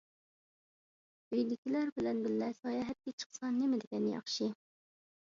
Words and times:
ئۆيدىكىلەر 1.35 1.91
بىلەن 1.99 2.21
بىللە 2.29 2.47
ساياھەتكە 2.61 3.13
چىقسا 3.25 3.53
نېمىدېگەن 3.59 4.09
ياخشى! 4.13 4.49